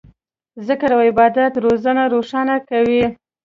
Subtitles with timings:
[0.67, 3.03] ذکر او عبادت زړونه روښانه کوي.